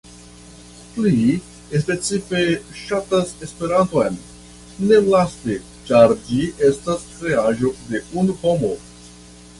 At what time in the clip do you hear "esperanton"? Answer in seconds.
3.47-4.17